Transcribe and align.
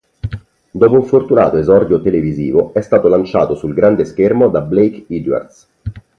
Dopo 0.71 0.95
un 0.95 1.03
fortunato 1.05 1.57
esordio 1.57 2.01
televisivo, 2.01 2.73
è 2.73 2.81
stato 2.81 3.07
lanciato 3.07 3.53
sul 3.53 3.75
grande 3.75 4.03
schermo 4.05 4.49
da 4.49 4.61
Blake 4.61 5.05
Edwards. 5.09 5.69